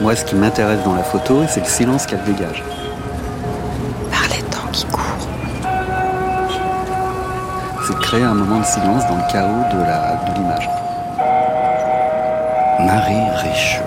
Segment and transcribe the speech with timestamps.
[0.00, 2.62] Moi, ce qui m'intéresse dans la photo, c'est le silence qu'elle dégage.
[4.10, 5.28] Par les temps qui courent.
[7.86, 10.68] C'est de créer un moment de silence dans le chaos de l'image.
[12.78, 13.80] De Marie Riche.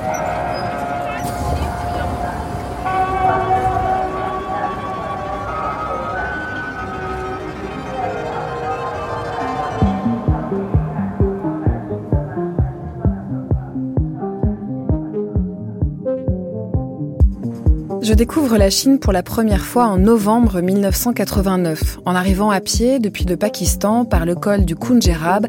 [18.09, 22.97] Je découvre la Chine pour la première fois en novembre 1989, en arrivant à pied
[22.97, 25.45] depuis le Pakistan par le col du Khunjerab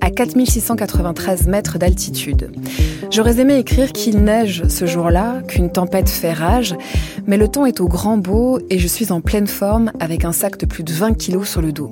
[0.00, 2.52] à 4693 mètres d'altitude.
[3.10, 6.76] J'aurais aimé écrire qu'il neige ce jour-là, qu'une tempête fait rage,
[7.26, 10.30] mais le temps est au grand beau et je suis en pleine forme avec un
[10.32, 11.90] sac de plus de 20 kilos sur le dos.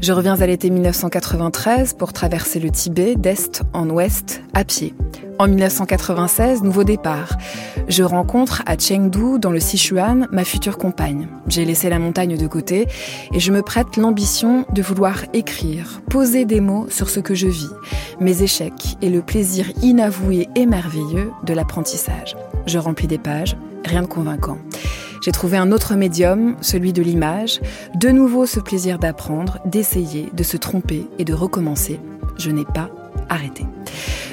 [0.00, 4.94] Je reviens à l'été 1993 pour traverser le Tibet d'est en ouest à pied.
[5.40, 7.36] En 1996, nouveau départ.
[7.86, 11.28] Je rencontre à Chengdu, dans le Sichuan, ma future compagne.
[11.46, 12.88] J'ai laissé la montagne de côté
[13.32, 17.46] et je me prête l'ambition de vouloir écrire, poser des mots sur ce que je
[17.46, 17.70] vis,
[18.18, 22.36] mes échecs et le plaisir inavoué et merveilleux de l'apprentissage.
[22.66, 24.58] Je remplis des pages, rien de convaincant.
[25.22, 27.60] J'ai trouvé un autre médium, celui de l'image,
[27.94, 32.00] de nouveau ce plaisir d'apprendre, d'essayer, de se tromper et de recommencer.
[32.38, 32.90] Je n'ai pas
[33.28, 33.64] arrêté.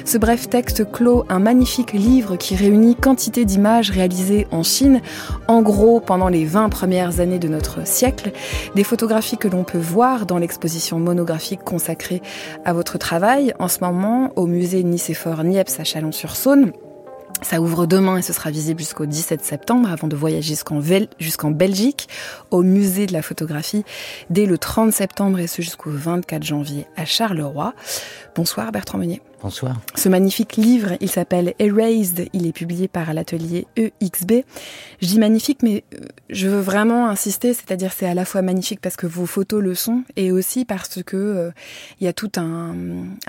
[0.04, 5.00] Ce bref texte clôt un magnifique livre qui réunit quantité d'images réalisées en Chine,
[5.48, 8.30] en gros pendant les 20 premières années de notre siècle,
[8.76, 12.22] des photographies que l'on peut voir dans l'exposition monographique consacrée
[12.64, 16.72] à votre travail en ce moment au musée Nicéphore Niepce à Chalon-sur-Saône.
[17.42, 20.54] Ça ouvre demain et ce sera visible jusqu'au 17 septembre avant de voyager
[21.18, 22.08] jusqu'en Belgique
[22.50, 23.84] au musée de la photographie
[24.30, 27.74] dès le 30 septembre et ce jusqu'au 24 janvier à Charleroi.
[28.34, 29.20] Bonsoir Bertrand Meunier.
[29.42, 29.76] Bonsoir.
[29.94, 34.42] Ce magnifique livre, il s'appelle Erased, il est publié par l'atelier EXB.
[35.02, 35.98] Je dis magnifique, mais euh,
[36.30, 39.74] je veux vraiment insister, c'est-à-dire c'est à la fois magnifique parce que vos photos le
[39.74, 41.50] sont, et aussi parce que euh,
[42.00, 42.74] il y a tout un,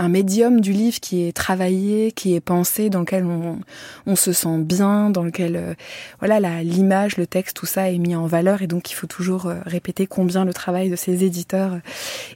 [0.08, 5.10] médium du livre qui est travaillé, qui est pensé, dans lequel on, se sent bien,
[5.10, 5.74] dans lequel euh,
[6.20, 9.52] voilà l'image, le texte, tout ça est mis en valeur, et donc il faut toujours
[9.66, 11.80] répéter combien le travail de ces éditeurs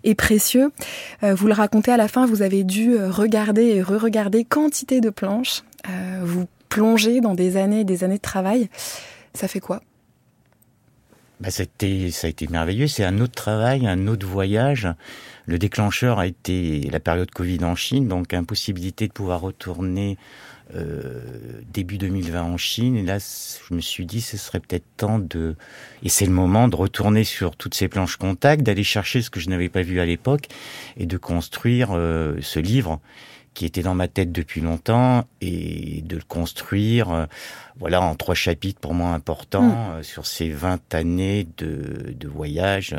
[0.04, 0.72] est précieux.
[1.22, 3.10] vous le racontez à la fin, vous avez dû euh,
[3.68, 8.22] et re-regarder quantité de planches, euh, vous plongez dans des années et des années de
[8.22, 8.70] travail.
[9.34, 9.82] Ça fait quoi?
[11.42, 12.88] Bah, ça, a été, ça a été merveilleux.
[12.88, 14.88] C'est un autre travail, un autre voyage.
[15.48, 20.18] Le déclencheur a été la période Covid en Chine, donc impossibilité de pouvoir retourner
[20.76, 21.20] euh,
[21.74, 22.96] début 2020 en Chine.
[22.96, 25.56] Et là, je me suis dit, ce serait peut-être temps de,
[26.04, 29.40] et c'est le moment de retourner sur toutes ces planches contact, d'aller chercher ce que
[29.40, 30.48] je n'avais pas vu à l'époque
[30.96, 33.02] et de construire euh, ce livre
[33.54, 37.26] qui était dans ma tête depuis longtemps et de le construire euh,
[37.80, 40.04] voilà en trois chapitres pour moi importants mm.
[40.04, 42.96] sur ces 20 années de, de voyage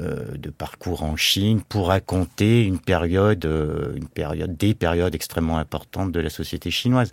[0.00, 5.58] euh, de parcours en Chine pour raconter une période, euh, une période, des périodes extrêmement
[5.58, 7.10] importantes de la société chinoise.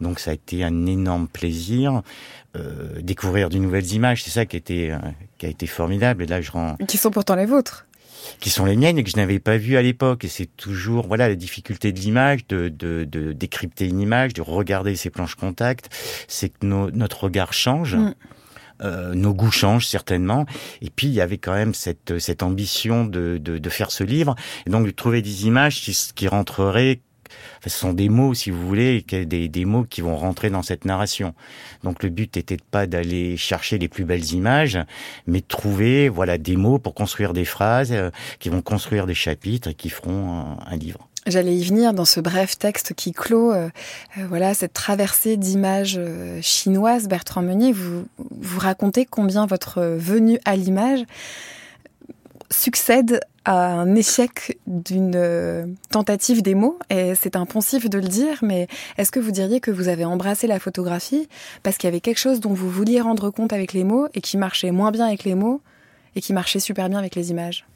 [0.00, 2.02] Donc ça a été un énorme plaisir.
[2.54, 4.96] Euh, découvrir de nouvelles images, c'est ça qui a été
[5.38, 6.22] qui a été formidable.
[6.22, 7.87] Et là, je rends qui sont pourtant les vôtres
[8.40, 10.24] qui sont les miennes et que je n'avais pas vues à l'époque.
[10.24, 14.42] Et c'est toujours voilà la difficulté de l'image, de, de, de, décrypter une image, de
[14.42, 15.88] regarder ces planches contact,
[16.28, 17.96] c'est que notre regard change.
[17.96, 18.14] Mm.
[18.80, 20.46] Euh, nos goûts changent certainement.
[20.82, 24.04] Et puis il y avait quand même cette, cette ambition de, de, de faire ce
[24.04, 24.36] livre,
[24.66, 27.00] et donc de trouver des images qui, qui rentreraient
[27.62, 30.84] ce sont des mots, si vous voulez, des, des mots qui vont rentrer dans cette
[30.84, 31.34] narration.
[31.84, 34.78] Donc le but n'était pas d'aller chercher les plus belles images,
[35.26, 39.14] mais de trouver voilà des mots pour construire des phrases euh, qui vont construire des
[39.14, 41.08] chapitres et qui feront un livre.
[41.26, 43.68] J'allais y venir dans ce bref texte qui clôt euh,
[44.16, 46.00] euh, voilà cette traversée d'images
[46.40, 47.06] chinoises.
[47.08, 51.04] Bertrand Meunier, vous, vous racontez combien votre venue à l'image
[52.50, 56.78] succède à un échec d'une tentative des mots.
[56.90, 58.68] Et c'est impensif de le dire, mais
[58.98, 61.28] est-ce que vous diriez que vous avez embrassé la photographie
[61.62, 64.20] parce qu'il y avait quelque chose dont vous vouliez rendre compte avec les mots et
[64.20, 65.62] qui marchait moins bien avec les mots
[66.14, 67.66] et qui marchait super bien avec les images?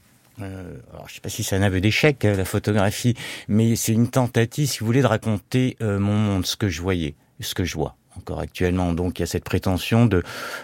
[0.41, 3.15] Euh, alors, je sais pas si c'est un aveu d'échec, euh, la photographie,
[3.49, 6.81] mais c'est une tentative, si vous voulez, de raconter euh, mon monde, ce que je
[6.81, 8.93] voyais, ce que je vois encore actuellement.
[8.93, 10.23] Donc il y a cette prétention de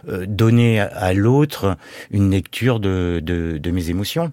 [0.08, 1.76] euh, donner à, l'autre
[2.10, 4.32] une lecture de, de, de, mes émotions.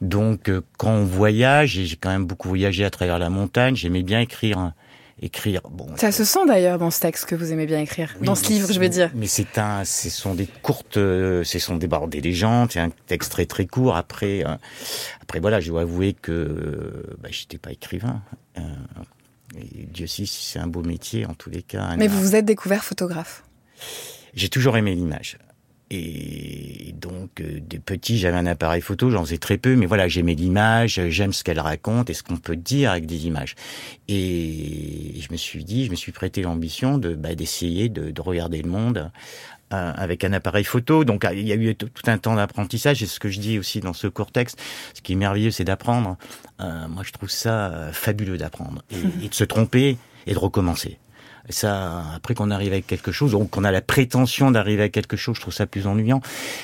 [0.00, 4.02] Donc quand on voyage, et j'ai quand même beaucoup voyagé à travers la montagne, j'aimais
[4.02, 4.72] bien écrire
[5.20, 5.62] écrire.
[5.70, 8.48] Bon, ça se sent d'ailleurs dans ce texte que vous aimez bien écrire, dans ce
[8.48, 9.10] livre, je veux dire.
[9.16, 12.70] Mais c'est un, ce sont des courtes, ce sont des des légendes.
[12.70, 13.96] C'est un texte très très court.
[13.96, 14.44] Après,
[15.20, 18.22] après voilà, je dois avouer que bah, j'étais pas écrivain.
[19.56, 21.96] Et Dieu sait si c'est un beau métier en tous les cas.
[21.96, 23.44] Mais vous vous êtes découvert photographe.
[24.34, 25.38] J'ai toujours aimé l'image.
[25.90, 30.06] Et donc, euh, des petits, j'avais un appareil photo, j'en faisais très peu, mais voilà,
[30.06, 33.54] j'aimais l'image, j'aime ce qu'elle raconte et ce qu'on peut dire avec des images.
[34.06, 38.20] Et je me suis dit, je me suis prêté l'ambition de bah, d'essayer de, de,
[38.20, 39.10] regarder le monde
[39.70, 41.04] avec un appareil photo.
[41.04, 43.02] Donc, il y a eu tout un temps d'apprentissage.
[43.02, 44.60] Et ce que je dis aussi dans ce court texte,
[44.94, 46.16] ce qui est merveilleux, c'est d'apprendre.
[46.60, 50.38] Euh, moi, je trouve ça euh, fabuleux d'apprendre et, et de se tromper et de
[50.38, 50.98] recommencer
[51.50, 55.16] ça, après qu'on arrive avec quelque chose, donc qu'on a la prétention d'arriver à quelque
[55.16, 56.20] chose, je trouve ça plus ennuyant.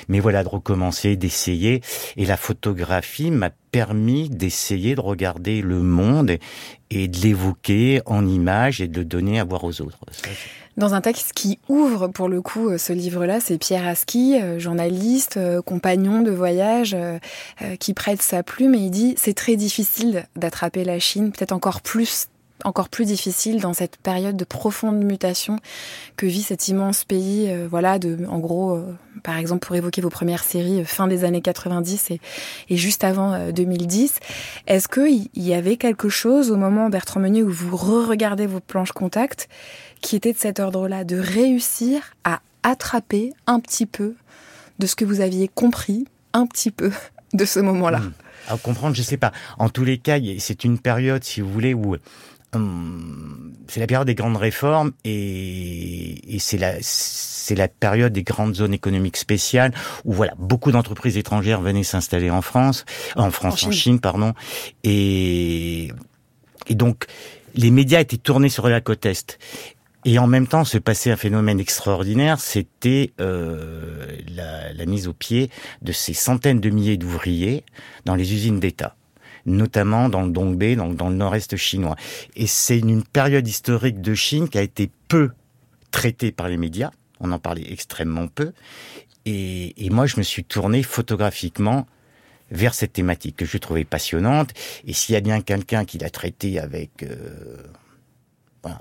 [0.08, 1.82] Mais voilà, de recommencer, d'essayer.
[2.16, 6.38] Et la photographie m'a permis d'essayer de regarder le monde
[6.90, 9.98] et de l'évoquer en images et de le donner à voir aux autres.
[10.76, 14.58] Dans un texte qui ouvre pour le coup euh, ce livre-là, c'est Pierre Aski, euh,
[14.58, 16.96] journaliste, euh, compagnon de voyage,
[17.78, 21.80] qui prête sa plume et il dit c'est très difficile d'attraper la Chine, peut-être encore
[21.80, 22.26] plus
[22.62, 25.58] encore plus difficile dans cette période de profonde mutation
[26.16, 27.50] que vit cet immense pays.
[27.50, 31.08] Euh, voilà, de, en gros, euh, par exemple, pour évoquer vos premières séries, euh, fin
[31.08, 32.20] des années 90 et,
[32.76, 34.20] juste avant 2010.
[34.66, 38.92] Est-ce qu'il y avait quelque chose au moment, Bertrand Meunier, où vous re-regardez vos planches
[38.92, 39.48] contact,
[40.00, 44.14] qui était de cet ordre-là, de réussir à attraper un petit peu
[44.78, 46.92] de ce que vous aviez compris, un petit peu
[47.32, 47.98] de ce moment-là?
[47.98, 48.12] Hmm.
[48.48, 49.32] À comprendre, je sais pas.
[49.58, 51.96] En tous les cas, c'est une période, si vous voulez, où
[52.54, 58.54] Hum, c'est la période des grandes réformes et, c'est la c'est la période des grandes
[58.54, 59.72] zones économiques spéciales
[60.04, 62.84] où voilà beaucoup d'entreprises étrangères venaient s'installer en France,
[63.16, 64.32] en France, en Chine, pardon,
[64.82, 65.90] et
[66.66, 67.06] et donc
[67.54, 69.38] les médias étaient tournés sur la côte est.
[70.06, 75.14] Et en même temps, se passait un phénomène extraordinaire, c'était euh, la, la mise au
[75.14, 75.48] pied
[75.80, 77.64] de ces centaines de milliers d'ouvriers
[78.04, 78.96] dans les usines d'État
[79.46, 81.96] notamment dans le Dongbei, donc dans le nord-est chinois.
[82.36, 85.30] Et c'est une période historique de Chine qui a été peu
[85.90, 86.90] traitée par les médias.
[87.20, 88.52] On en parlait extrêmement peu.
[89.26, 91.86] Et, moi, je me suis tourné photographiquement
[92.50, 94.50] vers cette thématique que je trouvais passionnante.
[94.86, 97.62] Et s'il y a bien quelqu'un qui l'a traité avec euh,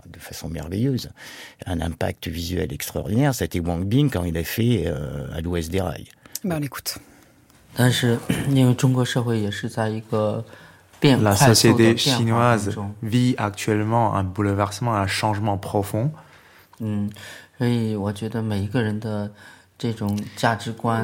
[0.05, 1.11] de façon merveilleuse,
[1.65, 5.81] un impact visuel extraordinaire, c'était Wang Bing quand il a fait euh, à l'ouest des
[5.81, 6.09] rails.
[6.43, 7.12] Ben, on
[11.21, 16.11] La société chinoise vit actuellement un bouleversement, un changement profond.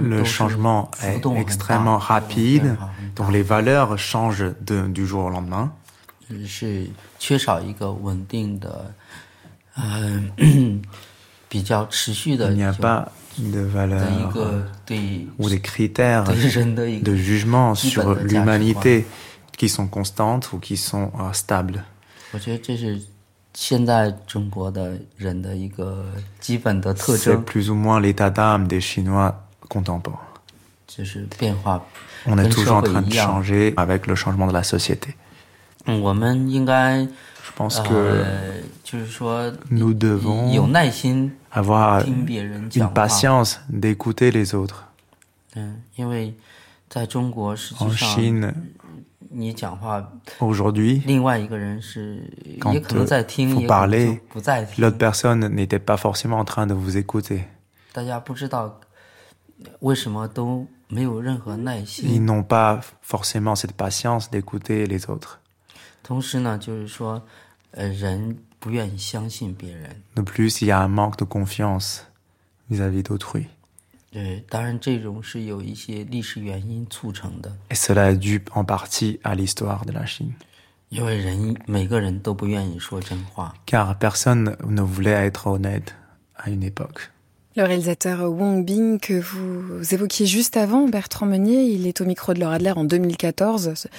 [0.02, 2.78] Le changement est extrêmement rapide,
[3.16, 5.74] donc les valeurs changent de, du jour au lendemain.
[12.52, 14.34] Il n'y a pas de valeurs
[15.38, 19.06] ou des critères de jugement sur l'humanité
[19.58, 21.84] qui sont constantes ou qui sont euh, stables.
[27.18, 30.20] C'est plus ou moins l'état d'âme des Chinois contemporains.
[32.26, 35.16] On est toujours en train de changer avec le changement de la société.
[37.44, 38.24] Je pense que
[39.72, 40.50] nous devons
[41.52, 44.86] avoir une patience d'écouter les autres.
[47.80, 48.54] En Chine,
[50.40, 51.04] aujourd'hui,
[52.60, 54.22] quand vous parlez,
[54.78, 57.46] l'autre personne n'était pas forcément en train de vous écouter.
[62.04, 65.40] Ils n'ont pas forcément cette patience d'écouter les autres.
[70.16, 72.08] De plus, il y a un manque de confiance
[72.70, 73.48] vis-à-vis d'autrui.
[77.70, 80.34] Et cela est dû en partie à l'histoire de la Chine.
[83.68, 85.96] Car personne ne voulait être honnête
[86.36, 87.12] à une époque.
[87.60, 92.34] Le réalisateur Wong Bing que vous évoquiez juste avant, Bertrand Meunier, il est au micro
[92.34, 93.90] de Laura Adler en 2014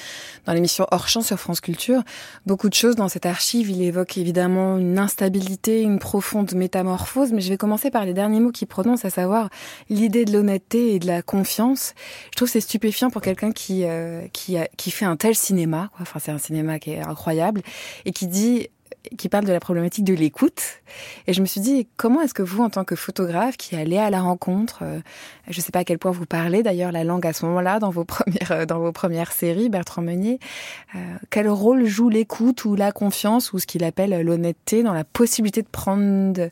[0.47, 2.03] dans l'émission Hors Champ sur France Culture.
[2.47, 3.69] Beaucoup de choses dans cette archive.
[3.69, 8.41] Il évoque évidemment une instabilité, une profonde métamorphose, mais je vais commencer par les derniers
[8.41, 9.51] mots qu'il prononce, à savoir
[9.91, 11.93] l'idée de l'honnêteté et de la confiance.
[12.31, 15.91] Je trouve c'est stupéfiant pour quelqu'un qui euh, qui, a, qui fait un tel cinéma.
[15.93, 16.01] Quoi.
[16.01, 17.61] Enfin, c'est un cinéma qui est incroyable
[18.07, 18.69] et qui dit
[19.17, 20.63] qui parle de la problématique de l'écoute.
[21.27, 23.99] Et je me suis dit, comment est-ce que vous, en tant que photographe qui allez
[23.99, 25.01] à la rencontre, euh,
[25.49, 27.79] je ne sais pas à quel point vous parlez d'ailleurs la langue à ce moment-là
[27.79, 30.39] dans vos premières, euh, dans vos premières séries, Bertrand Meunier,
[30.95, 30.99] euh,
[31.31, 35.63] quel rôle joue l'écoute ou la confiance ou ce qu'il appelle l'honnêteté dans la possibilité
[35.63, 36.51] de prendre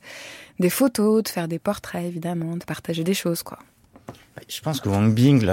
[0.58, 3.58] des photos, de faire des portraits évidemment, de partager des choses, quoi.
[4.48, 5.44] Je pense que Wang Bing,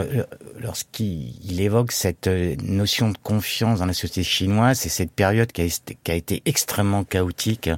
[0.59, 5.61] lorsqu'il évoque cette euh, notion de confiance dans la société chinoise, c'est cette période qui
[5.61, 7.69] a, été extrêmement chaotique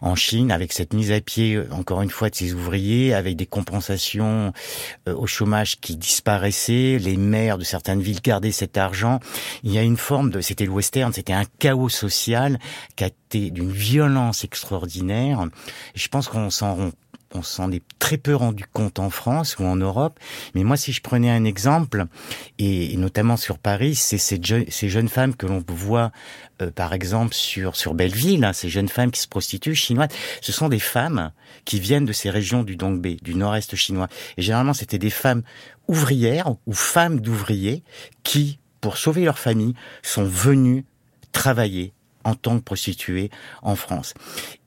[0.00, 3.36] en Chine, avec cette mise à pied, euh, encore une fois, de ses ouvriers, avec
[3.36, 4.52] des compensations
[5.08, 9.20] euh, au chômage qui disparaissaient, les maires de certaines villes gardaient cet argent.
[9.62, 12.58] Il y a une forme de, c'était le western, c'était un chaos social
[12.96, 15.46] qui a été d'une violence extraordinaire.
[15.94, 16.90] je pense qu'on s'en rend
[17.34, 20.18] on s'en est très peu rendu compte en France ou en Europe.
[20.54, 22.06] Mais moi, si je prenais un exemple,
[22.58, 24.40] et, notamment sur Paris, c'est ces,
[24.88, 26.10] jeunes femmes que l'on voit,
[26.62, 30.52] euh, par exemple, sur, sur Belleville, hein, ces jeunes femmes qui se prostituent chinoises, ce
[30.52, 31.32] sont des femmes
[31.64, 34.08] qui viennent de ces régions du Dongbei, du nord-est chinois.
[34.36, 35.42] Et généralement, c'était des femmes
[35.86, 37.82] ouvrières ou femmes d'ouvriers
[38.22, 40.84] qui, pour sauver leur famille, sont venues
[41.32, 41.92] travailler
[42.24, 43.30] en tant que prostituée
[43.62, 44.14] en France.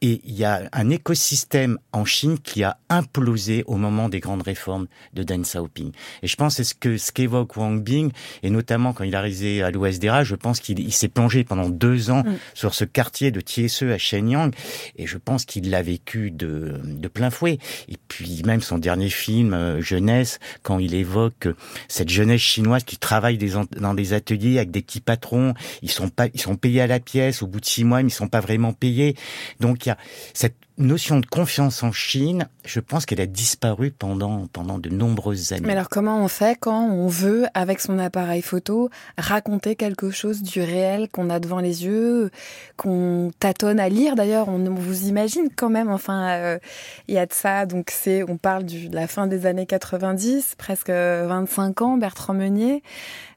[0.01, 4.41] Et il y a un écosystème en Chine qui a implosé au moment des grandes
[4.41, 5.91] réformes de Deng Xiaoping.
[6.23, 8.11] Et je pense que ce que ce qu'évoque Wang Bing,
[8.43, 12.09] et notamment quand il est arrivé à l'ouest je pense qu'il s'est plongé pendant deux
[12.09, 12.37] ans mm.
[12.53, 14.51] sur ce quartier de Tiesse à Shenyang,
[14.97, 17.59] et je pense qu'il l'a vécu de, de plein fouet.
[17.87, 21.47] Et puis même son dernier film, euh, Jeunesse, quand il évoque
[21.87, 23.37] cette jeunesse chinoise qui travaille
[23.77, 26.99] dans des ateliers avec des petits patrons, ils sont pas, ils sont payés à la
[26.99, 29.15] pièce, au bout de six mois, ils ne sont pas vraiment payés.
[29.59, 29.90] Donc il
[30.33, 35.53] cette notion de confiance en Chine, je pense qu'elle a disparu pendant, pendant de nombreuses
[35.53, 35.65] années.
[35.65, 40.41] Mais alors comment on fait quand on veut, avec son appareil photo, raconter quelque chose
[40.41, 42.31] du réel qu'on a devant les yeux,
[42.77, 44.15] qu'on tâtonne à lire?
[44.15, 46.59] D'ailleurs, on, vous imagine quand même, enfin, euh,
[47.07, 50.55] il y a de ça, donc c'est, on parle de la fin des années 90,
[50.57, 52.83] presque 25 ans, Bertrand Meunier.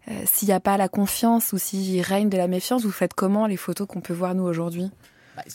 [0.09, 3.15] Euh, s'il n'y a pas la confiance ou s'il règne de la méfiance, vous faites
[3.15, 4.91] comment les photos qu'on peut voir nous aujourd'hui?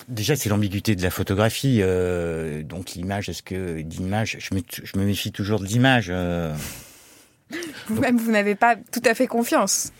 [0.07, 1.79] Déjà, c'est l'ambiguïté de la photographie.
[1.81, 6.07] Euh, donc l'image, est-ce que d'image, je me, je me méfie toujours de l'image.
[6.09, 6.53] Euh.
[7.87, 9.91] Vous-même, vous n'avez pas tout à fait confiance.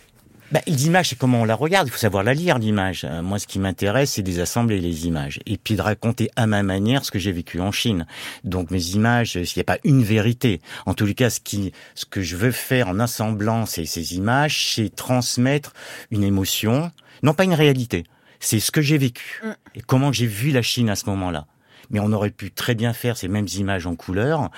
[0.52, 1.86] Bah, l'image, c'est comment on la regarde.
[1.86, 3.04] Il faut savoir la lire, l'image.
[3.04, 5.38] Euh, moi, ce qui m'intéresse, c'est assembler les images.
[5.46, 8.04] Et puis de raconter à ma manière ce que j'ai vécu en Chine.
[8.42, 10.60] Donc, mes images, s'il n'y a pas une vérité.
[10.86, 14.16] En tous les cas, ce qui, ce que je veux faire en assemblant ces, ces
[14.16, 15.72] images, c'est transmettre
[16.10, 16.90] une émotion,
[17.22, 18.04] non pas une réalité.
[18.40, 19.40] C'est ce que j'ai vécu.
[19.44, 19.52] Mm.
[19.76, 21.46] Et comment j'ai vu la Chine à ce moment-là.
[21.90, 24.50] Mais on aurait pu très bien faire ces mêmes images en couleur,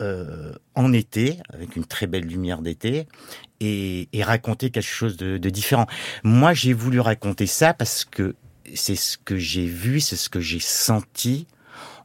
[0.00, 3.06] euh, en été, avec une très belle lumière d'été,
[3.60, 5.86] et, raconter quelque chose de, différent.
[6.22, 8.34] Moi, j'ai voulu raconter ça parce que
[8.74, 11.46] c'est ce que j'ai vu, c'est ce que j'ai senti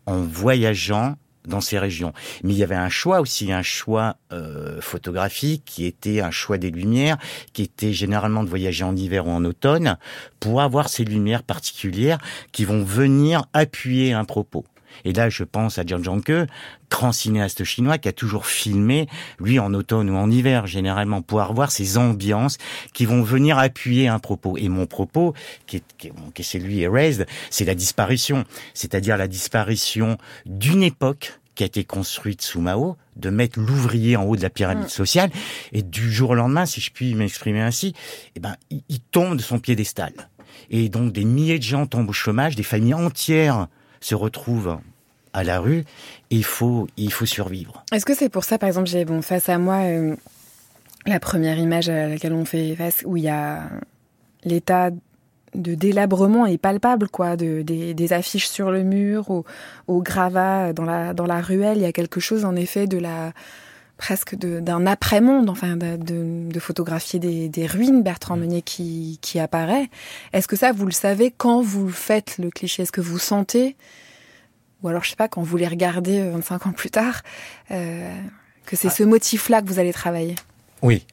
[0.05, 2.13] en voyageant dans ces régions.
[2.43, 6.57] Mais il y avait un choix aussi, un choix euh, photographique qui était un choix
[6.57, 7.17] des lumières,
[7.53, 9.97] qui était généralement de voyager en hiver ou en automne
[10.39, 12.19] pour avoir ces lumières particulières
[12.51, 14.65] qui vont venir appuyer un propos.
[15.05, 16.47] Et là, je pense à Jiang Zhangke,
[16.89, 19.07] grand cinéaste chinois qui a toujours filmé,
[19.39, 22.57] lui en automne ou en hiver généralement, pour avoir ces ambiances
[22.93, 24.57] qui vont venir appuyer un propos.
[24.57, 25.33] Et mon propos,
[25.67, 31.63] qui est, qui est celui Erased, c'est la disparition, c'est-à-dire la disparition d'une époque qui
[31.63, 34.89] a été construite sous Mao, de mettre l'ouvrier en haut de la pyramide mm.
[34.89, 35.29] sociale,
[35.73, 37.93] et du jour au lendemain, si je puis m'exprimer ainsi,
[38.35, 40.13] eh ben, il, il tombe de son piédestal.
[40.69, 43.67] Et donc des milliers de gens tombent au chômage, des familles entières
[44.01, 44.79] se retrouvent
[45.33, 45.85] à la rue,
[46.29, 47.85] il faut, il faut survivre.
[47.93, 50.15] Est-ce que c'est pour ça, par exemple, j'ai bon, face à moi euh,
[51.05, 53.69] la première image à laquelle on fait face, où il y a
[54.43, 54.89] l'état
[55.55, 59.45] de délabrement est palpable, quoi, de, des, affiches sur le mur, au,
[59.87, 62.97] au gravat dans la, dans la ruelle, il y a quelque chose, en effet, de
[62.97, 63.33] la
[64.01, 68.39] presque d'un après-monde, enfin, de, de, photographier des, des, ruines, Bertrand mm.
[68.39, 69.91] Meunier qui, qui apparaît.
[70.33, 72.81] Est-ce que ça, vous le savez quand vous faites le cliché?
[72.81, 73.77] Est-ce que vous sentez?
[74.81, 77.21] Ou alors je sais pas, quand vous les regardez 25 euh, ans plus tard,
[77.69, 78.11] euh,
[78.65, 78.91] que c'est ah.
[78.91, 80.33] ce motif-là que vous allez travailler?
[80.81, 81.05] Oui.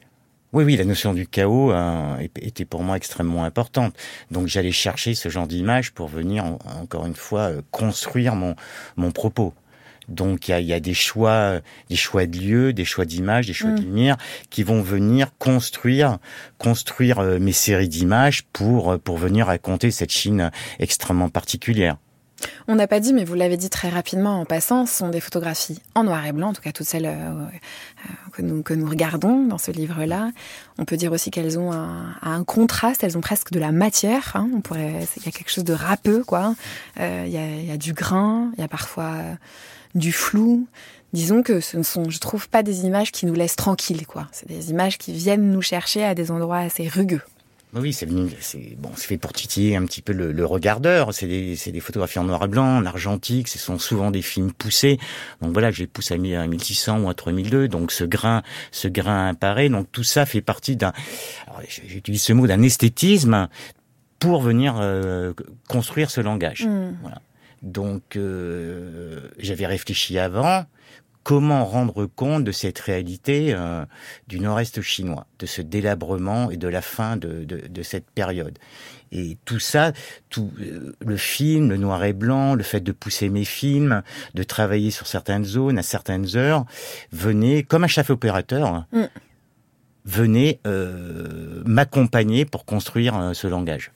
[0.54, 3.94] Oui, oui, la notion du chaos euh, était pour moi extrêmement importante.
[4.30, 6.46] Donc j'allais chercher ce genre d'image pour venir,
[6.80, 8.56] encore une fois, construire mon,
[8.96, 9.52] mon propos.
[10.08, 13.46] Donc il y a, y a, des choix, des choix de lieux, des choix d'images,
[13.46, 13.84] des choix de mm.
[13.84, 14.16] lumière
[14.50, 16.18] qui vont venir construire,
[16.58, 21.96] construire mes séries d'images pour pour venir raconter cette Chine extrêmement particulière.
[22.68, 25.20] On n'a pas dit, mais vous l'avez dit très rapidement en passant, ce sont des
[25.20, 27.48] photographies en noir et blanc, en tout cas toutes celles euh, euh,
[28.32, 30.30] que, nous, que nous regardons dans ce livre-là.
[30.78, 34.32] On peut dire aussi qu'elles ont un, contraste, elles ont presque de la matière.
[34.34, 34.48] Hein.
[34.54, 36.54] On pourrait, il y a quelque chose de râpeux, quoi.
[37.00, 39.14] Euh, y il y a du grain, il y a parfois
[39.94, 40.66] du flou.
[41.12, 44.28] Disons que ce ne sont, je trouve, pas des images qui nous laissent tranquilles, quoi.
[44.32, 47.22] C'est des images qui viennent nous chercher à des endroits assez rugueux.
[47.74, 48.28] Oui, c'est bon,
[48.94, 51.12] fait pour titiller un petit peu le, regardeur.
[51.12, 53.46] C'est des, des, photographies en noir et blanc, en argentique.
[53.48, 54.98] Ce sont souvent des films poussés.
[55.42, 57.68] Donc voilà, je les pousse à 1600 ou à 3002.
[57.68, 58.42] Donc ce grain,
[58.72, 59.68] ce grain apparaît.
[59.68, 60.92] Donc tout ça fait partie d'un,
[61.68, 63.48] j'utilise ce mot, d'un esthétisme
[64.18, 65.34] pour venir euh,
[65.68, 66.64] construire ce langage.
[66.66, 66.96] Hmm.
[67.02, 67.20] Voilà.
[67.62, 70.64] Donc euh, j'avais réfléchi avant
[71.28, 73.84] comment rendre compte de cette réalité euh,
[74.28, 78.58] du nord-est chinois, de ce délabrement et de la fin de, cette période.
[79.12, 79.92] Et tout ça,
[80.30, 84.42] tout euh, le film, le noir et blanc, le fait de pousser mes films, de
[84.42, 86.64] travailler sur certaines zones à certaines heures,
[87.12, 88.86] venait comme un chef opérateur.
[88.90, 89.04] Mm.
[90.06, 93.92] venait euh, m'accompagner pour construire ce langage.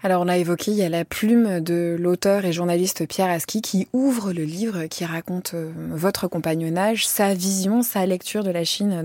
[0.00, 3.60] Alors on a évoqué, il y a la plume de l'auteur et journaliste Pierre Aski
[3.60, 8.62] qui ouvre le livre, qui raconte euh, votre compagnonnage, sa vision, sa lecture de la
[8.62, 9.04] Chine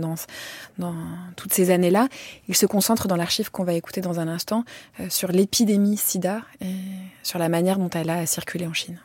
[0.78, 0.94] dans,
[1.36, 2.10] toutes ces années-là.
[2.48, 4.66] Il se concentre dans l'archive qu'on va écouter dans un instant
[5.00, 6.76] euh, sur l'épidémie sida et
[7.24, 9.00] sur la manière dont elle a circulé en Chine.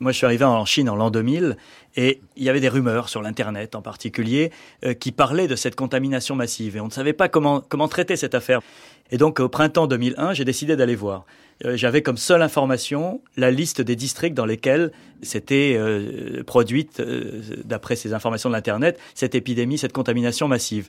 [0.00, 1.56] Moi, je suis arrivé en Chine en l'an 2000
[1.96, 4.50] et il y avait des rumeurs sur l'Internet en particulier
[4.84, 8.16] euh, qui parlaient de cette contamination massive et on ne savait pas comment, comment traiter
[8.16, 8.60] cette affaire.
[9.14, 11.24] Et donc au printemps 2001, j'ai décidé d'aller voir.
[11.64, 14.90] Euh, j'avais comme seule information la liste des districts dans lesquels
[15.22, 20.88] s'était euh, produite, euh, d'après ces informations de l'Internet, cette épidémie, cette contamination massive.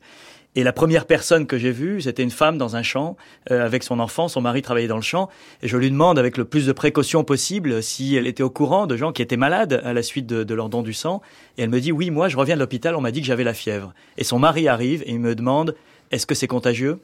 [0.55, 3.15] Et la première personne que j'ai vue, c'était une femme dans un champ
[3.51, 4.27] avec son enfant.
[4.27, 5.29] Son mari travaillait dans le champ.
[5.61, 8.87] Et je lui demande avec le plus de précautions possible si elle était au courant
[8.87, 11.21] de gens qui étaient malades à la suite de, de leur don du sang.
[11.57, 13.43] Et elle me dit oui, moi je reviens de l'hôpital, on m'a dit que j'avais
[13.43, 13.93] la fièvre.
[14.17, 15.75] Et son mari arrive et il me demande
[16.09, 16.99] est-ce que c'est contagieux?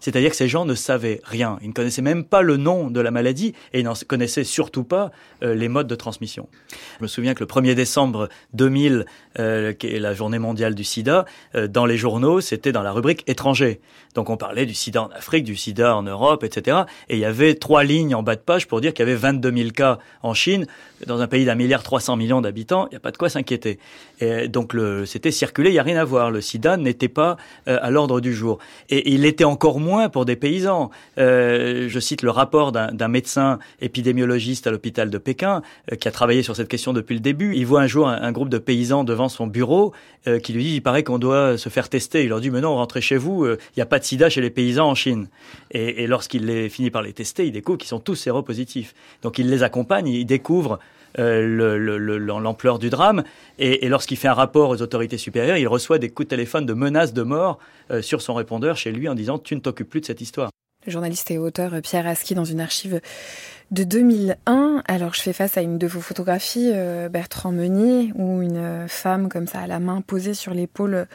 [0.00, 1.58] C'est-à-dire que ces gens ne savaient rien.
[1.62, 4.84] Ils ne connaissaient même pas le nom de la maladie et ils n'en connaissaient surtout
[4.84, 5.10] pas
[5.42, 6.48] euh, les modes de transmission.
[6.98, 9.06] Je me souviens que le 1er décembre 2000,
[9.38, 11.24] euh, qui est la journée mondiale du sida,
[11.54, 13.80] euh, dans les journaux, c'était dans la rubrique étranger.
[14.18, 16.78] Donc on parlait du sida en Afrique, du sida en Europe, etc.
[17.08, 19.14] Et il y avait trois lignes en bas de page pour dire qu'il y avait
[19.14, 20.66] 22 000 cas en Chine.
[21.06, 23.78] Dans un pays d'un milliard 300 millions d'habitants, il n'y a pas de quoi s'inquiéter.
[24.18, 24.74] Et donc
[25.06, 26.32] c'était circulé, il n'y a rien à voir.
[26.32, 28.58] Le sida n'était pas à l'ordre du jour.
[28.90, 30.90] Et il était encore moins pour des paysans.
[31.18, 36.10] Euh, je cite le rapport d'un médecin épidémiologiste à l'hôpital de Pékin euh, qui a
[36.10, 37.54] travaillé sur cette question depuis le début.
[37.54, 39.92] Il voit un jour un, groupe de paysans devant son bureau
[40.26, 42.24] euh, qui lui dit il paraît qu'on doit se faire tester.
[42.24, 44.40] Il leur dit mais non, rentrez chez vous, il n'y a pas de sida chez
[44.40, 45.28] les paysans en Chine.
[45.70, 48.94] Et, lorsqu'il finit par les tester, il découvre qu'ils sont tous séropositifs.
[49.22, 50.78] Donc il les accompagne, il découvre
[51.16, 53.22] l'ampleur du drame.
[53.58, 56.74] Et, lorsqu'il fait un rapport aux autorités supérieures, il reçoit des coups de téléphone de
[56.74, 57.58] menaces de mort
[58.00, 60.50] sur son répondeur chez lui en disant Tu ne t'occupes plus de cette histoire.
[60.86, 63.00] Le journaliste et auteur Pierre Aski dans une archive
[63.70, 64.82] de 2001.
[64.86, 69.28] Alors je fais face à une de vos photographies, euh, Bertrand Meunier, où une femme
[69.28, 71.06] comme ça à la main posée sur l'épaule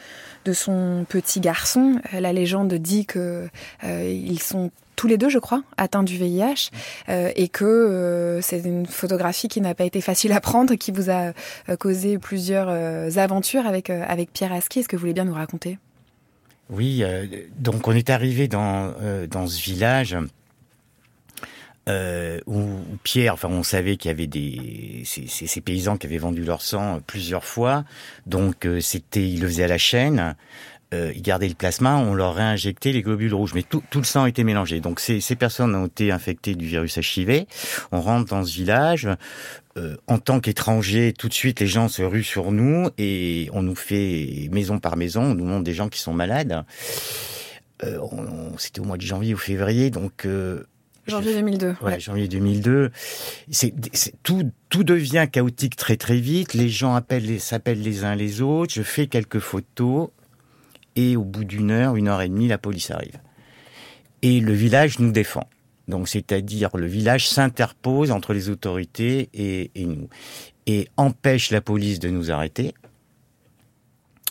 [0.46, 2.00] de son petit garçon.
[2.12, 3.48] La légende dit que
[3.84, 6.70] euh, ils sont tous les deux, je crois, atteints du VIH,
[7.10, 11.10] euh, et que c'est une photographie qui n'a pas été facile à prendre, qui vous
[11.10, 11.34] a
[11.78, 12.70] causé plusieurs
[13.18, 13.92] aventures avec
[14.34, 14.80] Pierre Aski.
[14.80, 15.80] Est-ce que vous voulez bien nous raconter?
[16.70, 17.26] Oui, euh,
[17.60, 20.18] donc on est arrivé euh, dans ce village
[21.90, 22.64] euh, où,
[23.04, 27.00] Pierre, enfin on savait qu'il y avait des ces, paysans qui avaient vendu leur sang
[27.06, 27.84] plusieurs fois,
[28.26, 30.36] donc c'était ils le faisaient à la chaîne.
[30.92, 34.26] ils gardaient le plasma, on leur réinjectait les globules rouges, mais tout, tout le sang
[34.26, 34.80] était mélangé.
[34.80, 37.46] Donc ces, ces personnes ont été infectées du virus HIV.
[37.92, 39.10] On rentre dans ce village,
[39.76, 43.64] euh, en tant qu'étranger, tout de suite, les gens se ruent sur nous et on
[43.64, 46.64] nous fait maison par maison, on nous montre des gens qui sont malades.
[47.84, 48.00] Euh,
[48.58, 50.28] C'était au mois de janvier ou février, donc.
[51.08, 51.76] Janvier 2002.
[51.82, 52.92] Ouais, janvier 2002.
[53.52, 53.74] C'est,
[54.24, 56.54] tout, tout devient chaotique très très vite.
[56.54, 58.74] Les gens appellent, s'appellent les uns les autres.
[58.74, 60.10] Je fais quelques photos
[60.96, 63.20] et au bout d'une heure, une heure et demie, la police arrive.
[64.22, 65.48] Et le village nous défend.
[65.88, 70.08] Donc, c'est-à-dire le village s'interpose entre les autorités et, nous
[70.66, 72.74] et empêche la police de nous arrêter.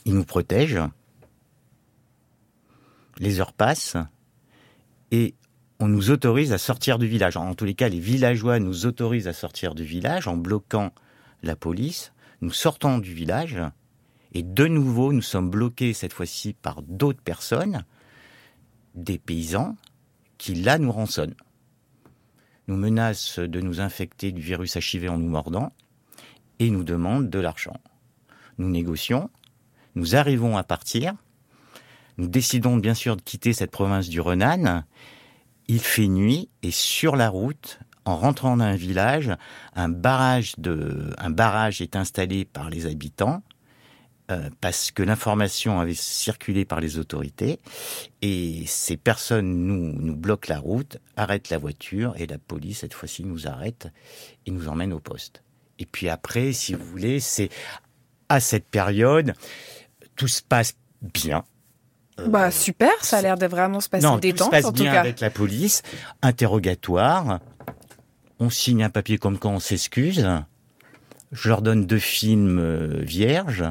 [0.06, 0.78] Il nous protège.
[3.18, 3.98] Les heures passent
[5.10, 5.34] et
[5.82, 7.36] on nous autorise à sortir du village.
[7.36, 10.92] En tous les cas, les villageois nous autorisent à sortir du village en bloquant
[11.42, 12.12] la police.
[12.40, 13.58] Nous sortons du village
[14.32, 17.84] et de nouveau, nous sommes bloqués cette fois-ci par d'autres personnes,
[18.94, 19.74] des paysans,
[20.38, 21.34] qui là nous rançonnent.
[22.68, 25.72] nous menacent de nous infecter du virus HIV en nous mordant
[26.60, 27.80] et nous demandent de l'argent.
[28.56, 29.30] Nous négocions,
[29.96, 31.14] nous arrivons à partir,
[32.18, 34.84] nous décidons bien sûr de quitter cette province du Renan.
[35.68, 39.30] Il fait nuit et sur la route, en rentrant dans un village,
[39.74, 43.42] un barrage, de, un barrage est installé par les habitants
[44.30, 47.60] euh, parce que l'information avait circulé par les autorités
[48.22, 52.94] et ces personnes nous, nous bloquent la route, arrêtent la voiture et la police cette
[52.94, 53.88] fois-ci nous arrête
[54.46, 55.42] et nous emmène au poste.
[55.78, 57.50] Et puis après, si vous voulez, c'est
[58.28, 59.34] à cette période,
[60.16, 61.44] tout se passe bien.
[62.20, 64.72] Euh, bah super, ça a l'air de vraiment se passer non, détente, tout se passe
[64.72, 65.82] bien avec la police,
[66.20, 67.40] interrogatoire,
[68.38, 70.28] on signe un papier comme quand on s'excuse,
[71.32, 73.64] je leur donne deux films euh, vierges,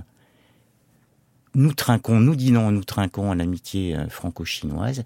[1.54, 5.04] nous trinquons, nous dînons, nous trinquons à l'amitié euh, franco-chinoise.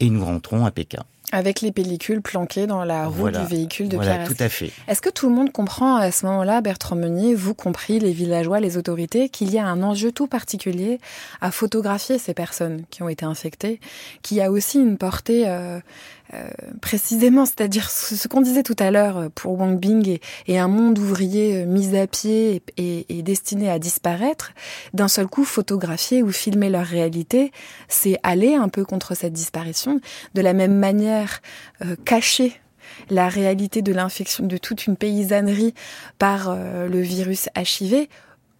[0.00, 1.04] Et nous rentrons à Pékin.
[1.30, 4.70] Avec les pellicules planquées dans la roue du véhicule de voilà, tout à fait.
[4.86, 8.60] Est-ce que tout le monde comprend à ce moment-là, Bertrand Meunier, vous compris, les villageois,
[8.60, 11.00] les autorités, qu'il y a un enjeu tout particulier
[11.42, 13.78] à photographier ces personnes qui ont été infectées,
[14.22, 15.80] qui a aussi une portée euh,
[16.34, 16.50] euh,
[16.82, 20.98] précisément, c'est-à-dire ce, qu'on disait tout à l'heure euh, pour Wang Bing et, un monde
[20.98, 24.52] ouvrier euh, mis à pied et, destiné à disparaître,
[24.92, 27.50] d'un seul coup photographier ou filmer leur réalité,
[27.88, 30.00] c'est aller un peu contre cette disparition.
[30.34, 31.40] De la même manière,
[32.04, 32.60] cacher
[33.10, 35.74] la réalité de l'infection de toute une paysannerie
[36.18, 38.06] par le virus HIV,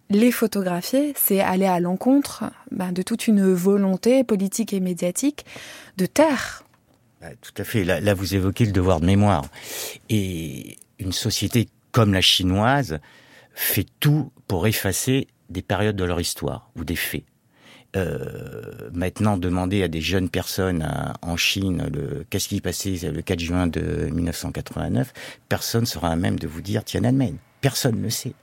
[0.09, 5.45] les photographier, c'est aller à l'encontre ben, de toute une volonté politique et médiatique
[5.97, 6.63] de taire
[7.41, 7.83] tout à fait.
[7.83, 9.45] Là, vous évoquez le devoir de mémoire.
[10.09, 12.99] Et une société comme la chinoise
[13.53, 17.23] fait tout pour effacer des périodes de leur histoire ou des faits.
[17.95, 20.87] Euh, maintenant, demander à des jeunes personnes
[21.23, 21.89] en Chine
[22.29, 25.11] qu'est-ce qui passait le 4 juin de 1989,
[25.49, 27.37] personne sera à même de vous dire Tiananmen.
[27.61, 28.33] Personne ne sait.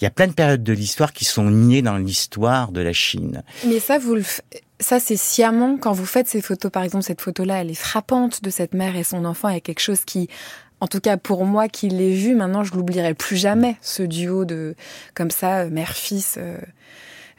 [0.00, 2.92] Il y a plein de périodes de l'histoire qui sont niées dans l'histoire de la
[2.92, 3.42] Chine.
[3.66, 4.22] Mais ça, vous le,
[4.82, 8.42] ça, c'est sciemment, quand vous faites ces photos, par exemple, cette photo-là, elle est frappante
[8.42, 10.28] de cette mère et son enfant, il y a quelque chose qui,
[10.80, 14.44] en tout cas pour moi qui l'ai vu, maintenant je l'oublierai plus jamais, ce duo
[14.44, 14.74] de,
[15.14, 16.58] comme ça, euh, mère-fils, euh,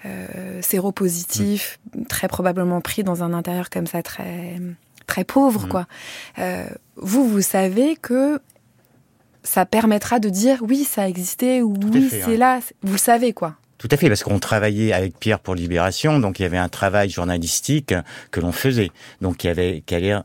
[0.06, 1.80] euh, séropositif,
[2.10, 4.60] très probablement pris dans un intérieur comme ça, très,
[5.08, 5.70] très pauvre, mm.
[5.70, 5.88] quoi.
[6.40, 6.66] Euh,
[6.98, 8.42] vous, vous savez que
[9.44, 13.32] ça permettra de dire oui, ça a existé, ou oui, c'est là, vous le savez,
[13.34, 13.56] quoi.
[13.84, 16.70] Tout à fait, parce qu'on travaillait avec Pierre pour Libération, donc il y avait un
[16.70, 17.94] travail journalistique
[18.32, 20.16] que l'on faisait, donc qui avait qui allait,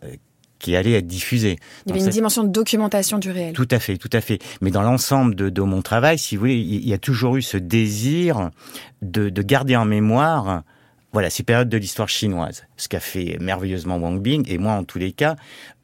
[0.61, 1.59] qui allait être diffusé.
[1.85, 3.55] Il y avait une dimension de documentation du réel.
[3.55, 4.39] Tout à fait, tout à fait.
[4.61, 7.43] Mais dans l'ensemble de, de, mon travail, si vous voulez, il y a toujours eu
[7.43, 8.51] ce désir
[9.03, 10.63] de, de garder en mémoire
[11.13, 14.85] voilà, ces périodes de l'histoire chinoise, ce qu'a fait merveilleusement Wang Bing, et moi en
[14.85, 15.35] tous les cas,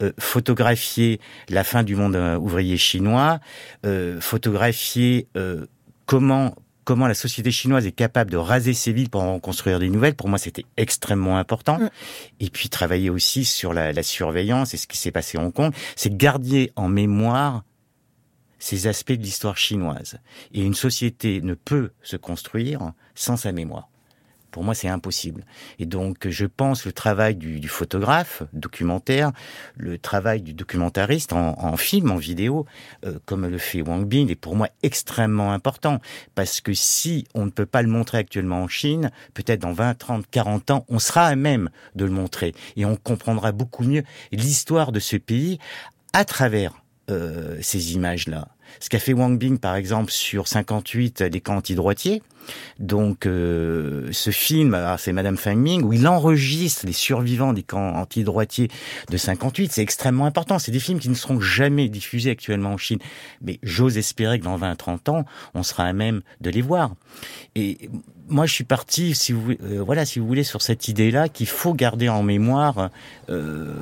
[0.01, 3.39] euh, photographier la fin du monde euh, ouvrier chinois,
[3.85, 5.65] euh, photographier euh,
[6.05, 6.55] comment
[6.85, 10.15] comment la société chinoise est capable de raser ses villes pour en construire des nouvelles,
[10.15, 11.79] pour moi c'était extrêmement important.
[11.79, 11.89] Mm.
[12.39, 15.51] Et puis travailler aussi sur la, la surveillance et ce qui s'est passé à Hong
[15.51, 17.63] Kong, c'est garder en mémoire
[18.59, 20.19] ces aspects de l'histoire chinoise.
[20.53, 23.89] Et une société ne peut se construire sans sa mémoire.
[24.55, 25.43] Pour moi, c'est impossible.
[25.79, 29.33] Et donc, je pense le travail du, photographe documentaire,
[29.75, 32.65] le travail du documentariste en, film, en vidéo,
[33.05, 35.99] euh, comme le fait Wang Bin, est pour moi extrêmement important.
[36.35, 39.95] Parce que si on ne peut pas le montrer actuellement en Chine, peut-être dans 20,
[39.95, 42.55] 30, 40 ans, on sera à même de le montrer.
[42.77, 45.59] Et on comprendra beaucoup mieux l'histoire de ce pays
[46.13, 48.47] à travers euh, ces images-là.
[48.79, 52.21] Ce qu'a fait Wang Bing, par exemple, sur 58, des camps antidroitiers.
[52.79, 57.95] Donc, euh, ce film, c'est Madame Feng Ming, où il enregistre les survivants des camps
[57.95, 58.69] antidroitiers
[59.09, 59.71] de 58.
[59.71, 60.59] C'est extrêmement important.
[60.59, 62.99] C'est des films qui ne seront jamais diffusés actuellement en Chine.
[63.41, 66.95] Mais j'ose espérer que dans 20-30 ans, on sera à même de les voir.
[67.55, 67.89] Et
[68.27, 71.47] moi, je suis parti, si vous, euh, voilà, si vous voulez, sur cette idée-là qu'il
[71.47, 72.89] faut garder en mémoire
[73.29, 73.73] euh,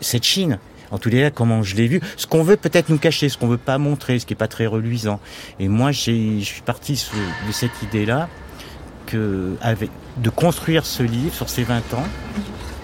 [0.00, 0.58] cette Chine
[0.90, 2.00] en tous les cas, comment je l'ai vu.
[2.16, 4.48] Ce qu'on veut peut-être nous cacher, ce qu'on veut pas montrer, ce qui est pas
[4.48, 5.20] très reluisant.
[5.58, 6.92] Et moi, je suis parti
[7.46, 8.28] de cette idée-là
[9.06, 12.06] que, avec, de construire ce livre sur ces 20 ans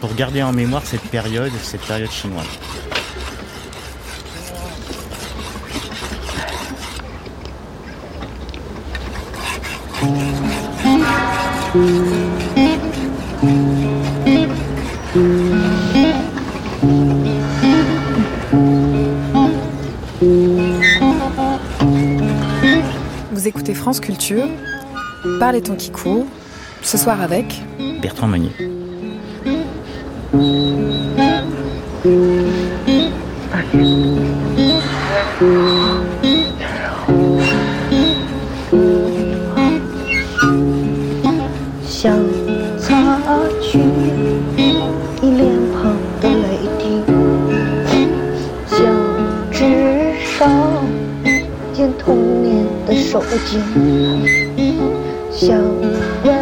[0.00, 2.46] pour garder en mémoire cette période, cette période chinoise.
[23.42, 24.46] Vous écoutez France Culture,
[25.40, 26.28] par les temps qui courent,
[26.80, 27.60] ce soir avec
[28.00, 28.52] Bertrand Meunier.
[51.72, 53.58] 见童年的手机
[55.30, 55.58] 想
[56.22, 56.34] 问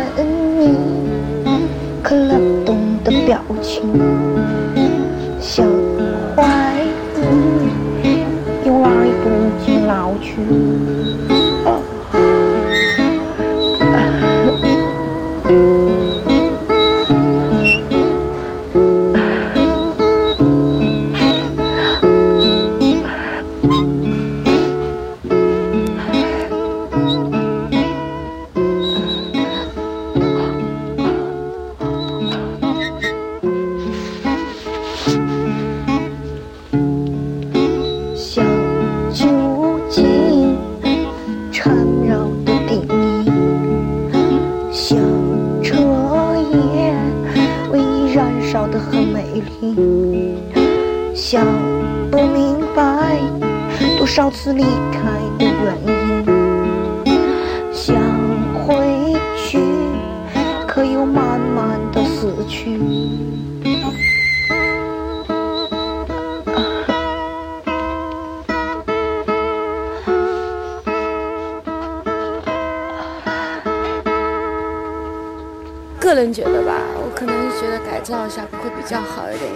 [0.59, 0.77] 你
[2.03, 2.35] 可拉
[2.67, 3.83] 动的表情
[5.41, 5.65] 想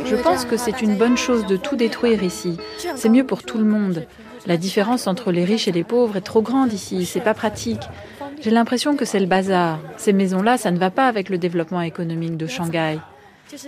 [0.07, 2.57] Je pense que c'est une bonne chose de tout détruire ici.
[2.97, 4.07] C'est mieux pour tout le monde.
[4.47, 7.83] La différence entre les riches et les pauvres est trop grande ici, c'est pas pratique.
[8.43, 9.79] J'ai l'impression que c'est le bazar.
[9.97, 12.99] Ces maisons-là, ça ne va pas avec le développement économique de Shanghai.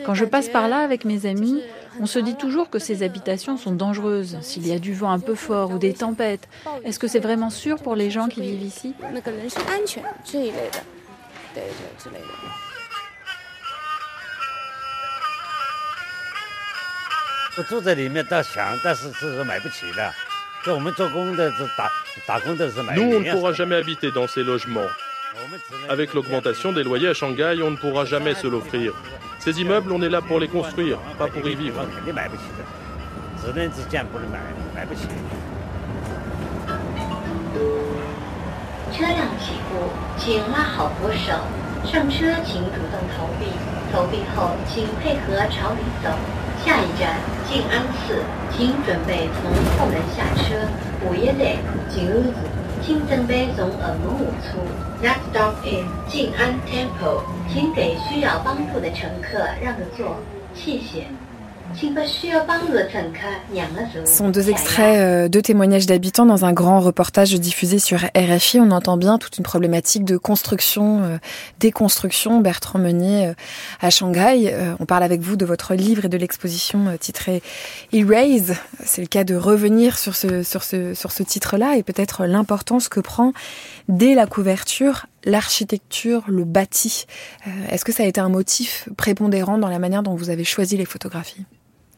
[0.05, 1.62] Quand je passe par là avec mes amis,
[2.01, 5.19] on se dit toujours que ces habitations sont dangereuses s'il y a du vent un
[5.19, 6.49] peu fort ou des tempêtes.
[6.85, 8.95] Est-ce que c'est vraiment sûr pour les gens qui vivent ici?
[17.58, 20.13] 我住在里面倒想，但是是买不起的。
[20.63, 21.91] 就我们做工的、打
[22.25, 22.95] 打工的是买。
[22.95, 24.89] Nous, on ne pourra jamais habiter dans ces logements.
[25.89, 28.93] Avec l'augmentation des loyers à Shanghai, on ne pourra jamais se l'offrir.
[29.39, 31.86] Ces immeubles, on est là pour les construire, pas pour y vivre.
[46.66, 47.14] 下一站
[47.48, 50.57] 静安寺请准备从后门下车
[51.07, 52.35] 五月内请勿进
[52.83, 54.59] 请准备从后门下车
[55.00, 60.16] Next stop in 静安 temple 请给需要帮助的乘客让个座
[60.55, 61.07] 谢谢。
[64.07, 68.61] Sont deux extraits, euh, deux témoignages d'habitants dans un grand reportage diffusé sur RFI.
[68.61, 71.18] On entend bien toute une problématique de construction, euh,
[71.61, 72.40] déconstruction.
[72.40, 73.35] Bertrand Meunier euh,
[73.81, 74.55] à Shanghai.
[74.81, 77.42] on parle avec vous de votre livre et de l'exposition titrée
[77.92, 78.55] Erase.
[78.85, 82.88] C'est le cas de revenir sur ce, sur ce, sur ce titre-là et peut-être l'importance
[82.88, 83.33] que prend
[83.88, 87.05] dès la couverture l'architecture, le bâti.
[87.68, 90.77] Est-ce que ça a été un motif prépondérant dans la manière dont vous avez choisi
[90.77, 91.44] les photographies?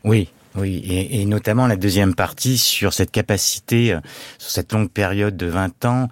[0.03, 4.01] Oui, oui, et, notamment la deuxième partie sur cette capacité, euh,
[4.38, 6.09] sur cette longue période de 20 ans,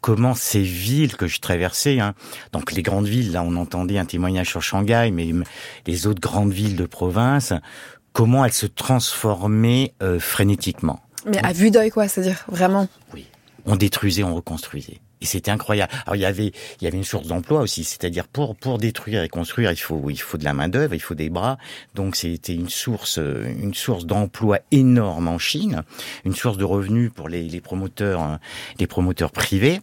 [0.00, 2.14] comment ces villes que je traversais, hein,
[2.52, 5.30] donc les grandes villes, là on entendait un témoignage sur Shanghai, mais
[5.86, 7.52] les autres grandes villes de province,
[8.12, 11.00] comment elles se transformaient euh, frénétiquement.
[11.26, 12.88] Mais à vue d'œil quoi, c'est-à-dire vraiment?
[13.14, 13.26] Oui,
[13.66, 15.00] on détruisait, on reconstruisait.
[15.22, 15.92] Et c'était incroyable.
[16.04, 19.22] Alors il y avait il y avait une source d'emploi aussi, c'est-à-dire pour pour détruire
[19.22, 21.58] et construire, il faut il faut de la main d'œuvre, il faut des bras.
[21.94, 25.84] Donc c'était une source une source d'emploi énorme en Chine,
[26.24, 28.38] une source de revenus pour les, les promoteurs
[28.78, 29.80] les promoteurs privés.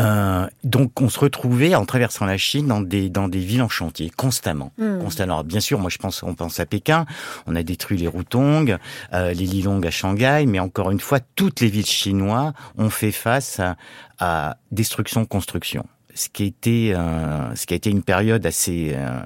[0.00, 3.68] Euh, donc on se retrouvait en traversant la Chine dans des dans des villes en
[3.68, 5.00] chantier constamment, hmm.
[5.00, 5.34] constamment.
[5.34, 7.06] Alors, bien sûr, moi je pense on pense à Pékin,
[7.46, 8.78] on a détruit les Rutong,
[9.12, 13.12] euh, les Lilong à Shanghai, mais encore une fois toutes les villes chinoises ont fait
[13.12, 13.76] face à,
[14.18, 15.86] à destruction construction.
[16.14, 19.20] Ce qui était euh, ce qui a été une période assez euh,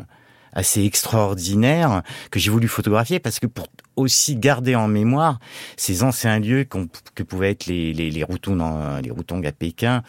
[0.58, 5.38] assez extraordinaire que j'ai voulu photographier parce que pour aussi garder en mémoire
[5.76, 8.60] ces anciens lieux que pouvaient être les, les, les Routong,
[9.02, 10.02] les Routong à Pékin,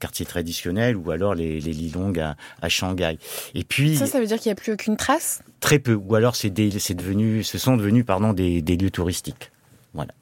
[0.00, 3.18] quartier traditionnel, ou alors les, les Lilong à, à Shanghai.
[3.54, 5.42] Et puis ça, ça veut dire qu'il n'y a plus aucune trace?
[5.60, 9.50] Très peu, ou alors c'est devenu, ce sont devenus pardon des, des lieux touristiques.
[9.94, 10.12] Voilà.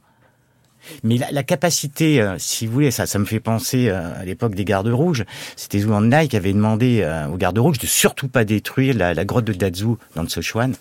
[1.02, 4.54] Mais la, capacité, euh, si vous voulez, ça, ça me fait penser euh, à l'époque
[4.54, 5.24] des gardes rouges.
[5.56, 9.24] C'était Zhuang Nai qui avait demandé euh, aux gardes rouges de surtout pas détruire la,
[9.24, 10.74] grotte de Dazu dans le Sichuan,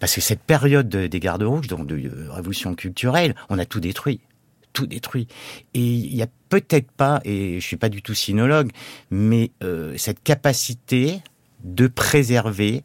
[0.00, 4.20] parce que cette période des gardes rouges, donc de révolution culturelle, on a tout détruit.
[4.72, 5.28] tout détruit.
[5.74, 8.70] Et il y a peut-être pas, et je suis pas du tout sinologue,
[9.10, 9.50] mais
[9.96, 11.22] cette capacité
[11.64, 12.82] de préserver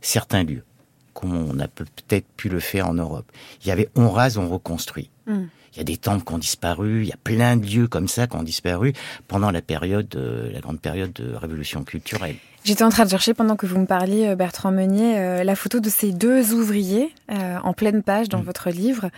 [0.00, 0.64] certains lieux,
[1.12, 3.30] comme on a peut-être pu le faire en Europe.
[3.62, 5.10] Il y avait on rase, on reconstruit.
[5.26, 5.44] Hmm.
[5.74, 8.06] Il y a des temples qui ont disparu, il y a plein de lieux comme
[8.06, 8.92] ça qui ont disparu
[9.26, 12.36] pendant la période, euh, la grande période de révolution culturelle.
[12.64, 15.54] J'étais en train de chercher pendant que vous me parliez, euh, Bertrand Meunier, euh, la
[15.54, 18.44] photo de ces deux ouvriers euh, en pleine page dans mm.
[18.44, 19.10] votre livre,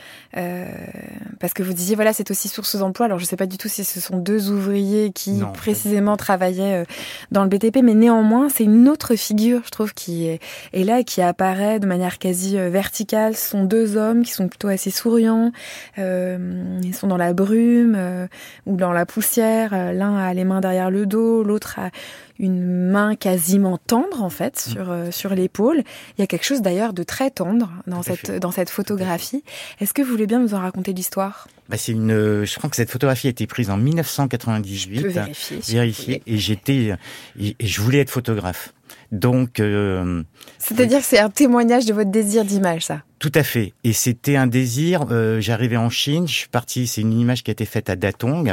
[1.39, 3.07] parce que vous disiez voilà c'est aussi source d'emploi.
[3.07, 6.85] Alors je ne sais pas du tout si ce sont deux ouvriers qui précisément travaillaient
[7.31, 10.41] dans le BTP, mais néanmoins c'est une autre figure, je trouve, qui est,
[10.73, 13.37] est là et qui apparaît de manière quasi verticale.
[13.37, 15.53] Ce sont deux hommes qui sont plutôt assez souriants.
[15.97, 18.29] ils sont dans la brume
[18.67, 19.71] ou dans la poussière.
[19.93, 21.91] L'un a les mains derrière le dos, l'autre a
[22.39, 24.71] une main quasiment tendre en fait mm.
[24.71, 25.83] sur euh, sur l'épaule.
[26.17, 29.43] Il y a quelque chose d'ailleurs de très tendre dans cette dans cette photographie.
[29.81, 31.49] Est-ce que vous voulez bien nous en raconter l'histoire?
[31.69, 32.45] Bah, c'est une.
[32.45, 35.01] Je crois que cette photographie a été prise en 1998.
[35.01, 35.59] Je vérifier.
[35.67, 36.23] vérifier.
[36.27, 36.95] Et j'étais
[37.39, 38.73] et je voulais être photographe.
[39.13, 39.61] Donc.
[39.61, 40.23] Euh,
[40.59, 43.03] C'est-à-dire que c'est un témoignage de votre désir d'image, ça.
[43.19, 43.73] Tout à fait.
[43.85, 45.07] Et c'était un désir.
[45.11, 46.29] Euh, J'arrivais en Chine.
[46.29, 46.87] Je suis parti.
[46.87, 48.53] C'est une image qui a été faite à Datong,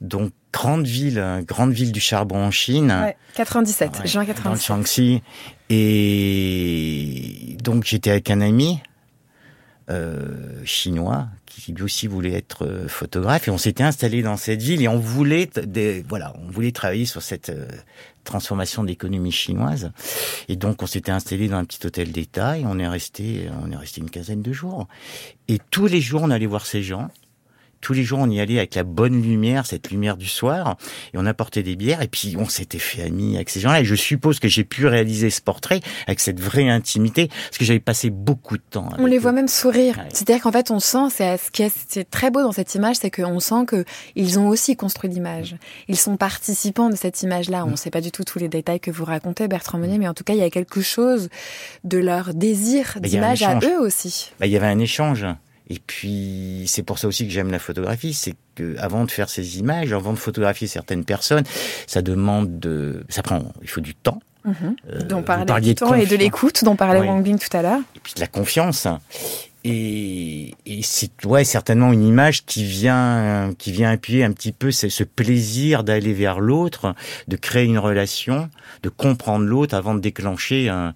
[0.00, 2.92] donc grande ville, grande ville du charbon en Chine.
[3.04, 4.44] Ouais, 97, juin 97.
[4.44, 5.22] Dans le Shaanxi.
[5.70, 8.80] Et donc j'étais avec un ami
[9.90, 11.28] euh, chinois
[11.60, 14.88] qui lui aussi voulait être euh, photographe et on s'était installé dans cette ville et
[14.88, 17.66] on voulait des, voilà on voulait travailler sur cette euh,
[18.24, 19.92] transformation de l'économie chinoise.
[20.48, 23.70] Et donc on s'était installé dans un petit hôtel d'État et on est resté on
[23.70, 24.88] est resté une quinzaine de jours.
[25.48, 27.08] Et tous les jours on allait voir ces gens
[27.82, 30.76] tous les jours, on y allait avec la bonne lumière, cette lumière du soir,
[31.12, 33.80] et on apportait des bières, et puis on s'était fait amis avec ces gens-là.
[33.80, 37.64] Et je suppose que j'ai pu réaliser ce portrait avec cette vraie intimité, parce que
[37.64, 38.88] j'avais passé beaucoup de temps.
[38.98, 40.02] on les voit même sourire.
[40.12, 43.10] C'est-à-dire qu'en fait, on sent, c'est ce qui est, très beau dans cette image, c'est
[43.10, 45.56] qu'on sent que ils ont aussi construit l'image.
[45.88, 47.64] Ils sont participants de cette image-là.
[47.64, 47.76] On ne mm.
[47.76, 50.24] sait pas du tout tous les détails que vous racontez, Bertrand Meunier, mais en tout
[50.24, 51.28] cas, il y a quelque chose
[51.82, 54.30] de leur désir bah, d'image à eux aussi.
[54.38, 55.26] Bah, il y avait un échange.
[55.68, 59.28] Et puis, c'est pour ça aussi que j'aime la photographie, c'est que avant de faire
[59.28, 61.44] ces images, avant de photographier certaines personnes,
[61.86, 64.20] ça demande de, ça prend, il faut du temps.
[64.44, 65.06] Mm -hmm.
[65.06, 67.80] dont parlait du temps et de l'écoute, dont parlait Wang Bing tout à l'heure.
[67.96, 68.88] Et puis de la confiance.
[69.64, 74.72] Et, et c'est ouais certainement une image qui vient qui vient appuyer un petit peu
[74.72, 76.94] ce, ce plaisir d'aller vers l'autre,
[77.28, 78.50] de créer une relation,
[78.82, 80.94] de comprendre l'autre avant de déclencher un,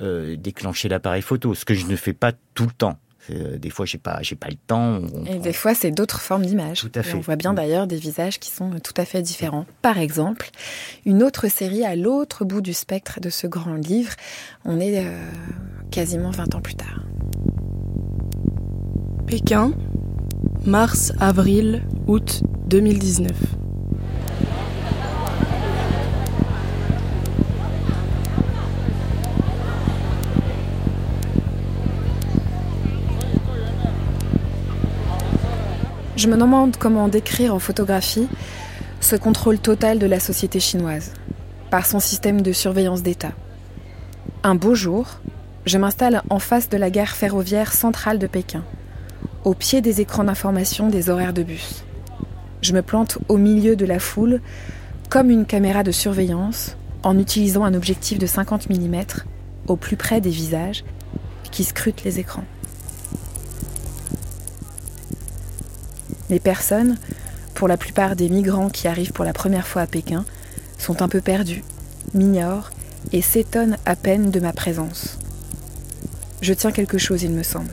[0.00, 2.98] euh, déclencher l'appareil photo, ce que je ne fais pas tout le temps.
[3.30, 5.00] Euh, des fois, j'ai pas, j'ai pas le temps.
[5.26, 6.80] et des fois, c'est d'autres formes d'images.
[6.80, 7.14] Tout à fait.
[7.14, 9.66] on voit bien d'ailleurs des visages qui sont tout à fait différents.
[9.82, 10.50] Par exemple,
[11.06, 14.12] une autre série à l'autre bout du spectre de ce grand livre.
[14.64, 15.30] On est euh,
[15.90, 17.04] quasiment 20 ans plus tard.
[19.26, 19.72] Pékin,
[20.66, 23.32] mars, avril, août 2019.
[36.24, 38.28] Je me demande comment décrire en photographie
[39.02, 41.12] ce contrôle total de la société chinoise
[41.70, 43.32] par son système de surveillance d'État.
[44.42, 45.20] Un beau jour,
[45.66, 48.64] je m'installe en face de la gare ferroviaire centrale de Pékin,
[49.44, 51.84] au pied des écrans d'information des horaires de bus.
[52.62, 54.40] Je me plante au milieu de la foule
[55.10, 59.02] comme une caméra de surveillance en utilisant un objectif de 50 mm
[59.66, 60.84] au plus près des visages
[61.50, 62.44] qui scrutent les écrans.
[66.30, 66.96] Les personnes,
[67.54, 70.24] pour la plupart des migrants qui arrivent pour la première fois à Pékin,
[70.78, 71.62] sont un peu perdus,
[72.14, 72.70] m'ignorent
[73.12, 75.18] et s'étonnent à peine de ma présence.
[76.40, 77.72] Je tiens quelque chose, il me semble.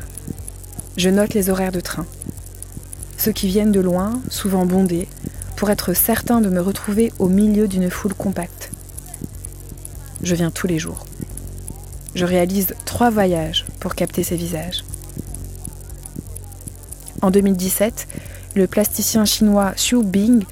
[0.98, 2.06] Je note les horaires de train.
[3.18, 5.08] Ceux qui viennent de loin, souvent bondés,
[5.56, 8.72] pour être certains de me retrouver au milieu d'une foule compacte.
[10.24, 11.06] Je viens tous les jours.
[12.16, 14.84] Je réalise trois voyages pour capter ces visages.
[17.22, 18.08] En 2017,
[18.56, 20.44] le plasticien chinois Xu Bing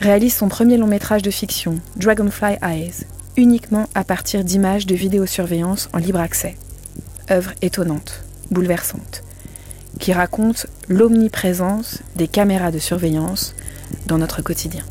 [0.00, 3.04] réalise son premier long métrage de fiction, Dragonfly Eyes,
[3.36, 6.56] uniquement à partir d'images de vidéosurveillance en libre accès.
[7.30, 9.22] Œuvre étonnante, bouleversante,
[9.98, 13.54] qui raconte l'omniprésence des caméras de surveillance
[14.06, 14.84] dans notre quotidien.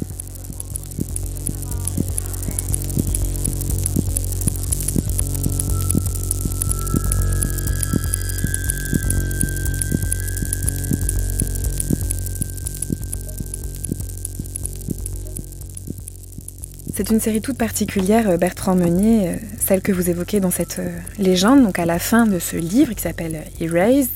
[17.00, 20.80] C'est une série toute particulière, euh, Bertrand Meunier, euh, celle que vous évoquez dans cette
[20.80, 24.10] euh, légende, donc à la fin de ce livre qui s'appelle Erased,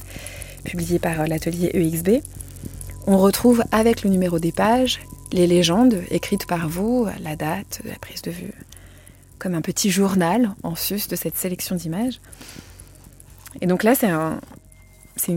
[0.66, 2.22] publié par l'atelier EXB,
[3.08, 5.00] On retrouve avec le numéro des pages
[5.32, 8.52] les légendes écrites par vous, la date, la prise de vue,
[9.40, 12.20] comme un petit journal en sus de cette sélection d'images.
[13.62, 14.42] Et donc là, c'est un,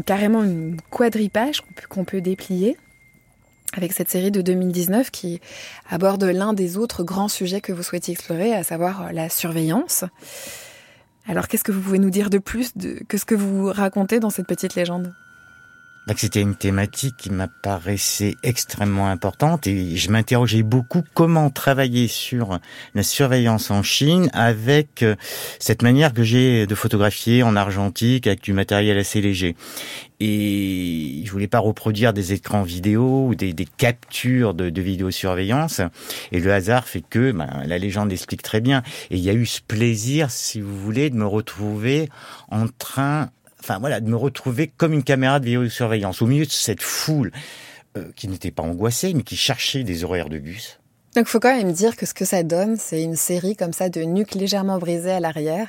[0.04, 2.76] carrément une quadripage qu'on peut, déplier
[3.72, 5.40] avec cette série de 2019 qui
[5.88, 10.04] aborde l'un des autres grands sujets que vous souhaitiez explorer, à savoir la surveillance.
[11.26, 12.72] Alors qu'est-ce que vous pouvez nous dire de plus
[13.08, 15.12] que ce que vous racontez dans cette petite légende?
[16.14, 22.60] C'était une thématique qui m'apparaissait extrêmement importante et je m'interrogeais beaucoup comment travailler sur
[22.94, 25.16] la surveillance en Chine avec euh,
[25.58, 29.56] cette manière que j'ai de photographier en argentique avec du matériel assez léger.
[30.20, 35.80] Et je voulais pas reproduire des écrans vidéo ou des, captures de, de vidéosurveillance.
[36.32, 38.82] Et le hasard fait que, ben, la légende l'explique très bien.
[39.10, 42.08] Et il y a eu ce plaisir, si vous voulez, de me retrouver
[42.48, 43.30] en train
[43.66, 47.32] enfin voilà, de me retrouver comme une caméra de vidéosurveillance au milieu de cette foule
[47.96, 50.78] euh, qui n'était pas angoissée, mais qui cherchait des horaires de bus.
[51.16, 53.88] Donc faut quand même dire que ce que ça donne, c'est une série comme ça
[53.88, 55.68] de nuques légèrement brisées à l'arrière,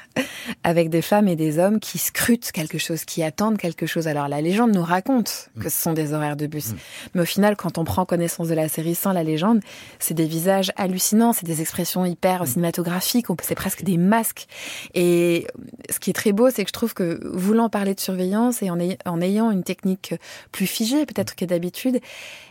[0.66, 4.10] avec des femmes et des hommes qui scrutent quelque chose, qui attendent quelque chose.
[4.10, 6.78] Alors la légende nous raconte que ce sont des horaires de bus, mm.
[7.14, 9.62] mais au final, quand on prend connaissance de la série sans la légende,
[10.00, 12.48] c'est des visages hallucinants, c'est des expressions hyper mm.
[12.48, 14.48] cinématographiques, c'est presque des masques.
[14.96, 15.48] Et
[15.90, 18.70] ce qui est très beau, c'est que je trouve que voulant parler de surveillance et
[18.70, 20.14] en, en ayant une technique
[20.52, 22.02] plus figée peut-être que d'habitude,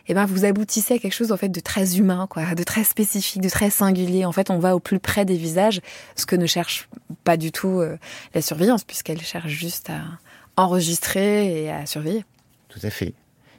[0.08, 2.84] eh ben vous aboutissez à quelque chose en fait de très humain, quoi, de très
[2.86, 4.24] spécifique, de très singulier.
[4.24, 5.80] En fait, on va au plus près des visages,
[6.14, 6.88] ce que ne cherche
[7.24, 7.98] pas du tout euh,
[8.34, 10.02] la surveillance, puisqu'elle cherche juste à
[10.56, 12.24] enregistrer et à surveiller.
[12.68, 13.14] Tout à fait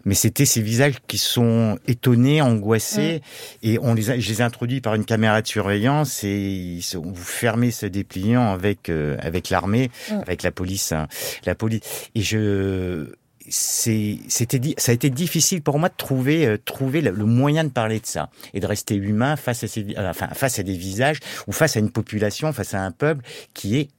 [0.08, 3.22] mais c'était ces visages qui sont étonnés, angoissés,
[3.62, 7.02] et on les je les ai introduits par une caméra de surveillance et ils sont,
[7.02, 11.08] vous fermez ce dépliant avec euh, avec l'armée, avec la police, hein,
[11.46, 11.82] la police.
[12.16, 13.08] Et je
[13.50, 18.00] c'était ça a été difficile pour moi de trouver euh, trouver le, moyen de parler
[18.00, 21.20] de ça et de rester humain face à ces, euh, enfin face à des visages
[21.48, 23.24] ou face à une population face à un peuple
[23.54, 23.90] qui est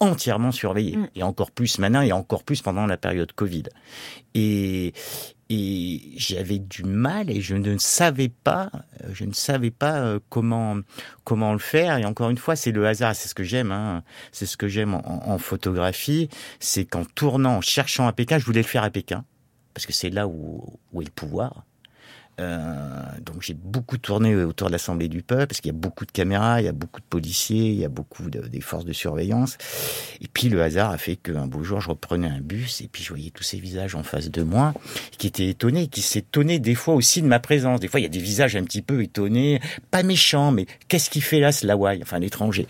[0.00, 1.08] entièrement surveillé mm.
[1.14, 3.64] et encore plus maintenant et encore plus pendant la période Covid
[4.34, 4.92] et
[5.48, 8.70] et j'avais du mal et je ne savais pas,
[9.12, 10.78] je ne savais pas euh, comment
[11.24, 11.98] comment le faire.
[11.98, 14.02] Et encore une fois, c'est le hasard, c'est ce que j'aime, hein.
[14.32, 16.28] c'est ce que j'aime en, en, photographie,
[16.58, 19.24] c'est qu'en tournant, en cherchant à Pékin, je voulais le faire à Pékin
[19.76, 21.66] parce que c'est là où, où est le pouvoir.
[22.38, 26.04] Euh, donc j'ai beaucoup tourné autour de l'Assemblée du peuple parce qu'il y a beaucoup
[26.04, 28.84] de caméras, il y a beaucoup de policiers, il y a beaucoup de, des forces
[28.84, 29.56] de surveillance.
[30.20, 33.02] Et puis le hasard a fait qu'un beau jour je reprenais un bus et puis
[33.02, 34.74] je voyais tous ces visages en face de moi
[35.16, 37.80] qui étaient étonnés, qui s'étonnaient des fois aussi de ma présence.
[37.80, 39.60] Des fois il y a des visages un petit peu étonnés,
[39.90, 42.66] pas méchants, mais qu'est-ce qu'il fait là ce Lawai, enfin l'étranger.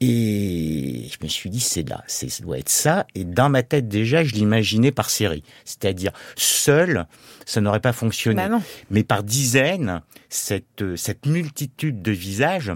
[0.00, 3.06] Et je me suis dit c'est là, c'est ça doit être ça.
[3.14, 7.06] Et dans ma tête déjà je l'imaginais par série, c'est-à-dire seul
[7.44, 8.36] ça n'aurait pas fonctionné.
[8.36, 8.48] Bah
[8.90, 12.72] Mais par dizaines, cette, euh, cette multitude de visages,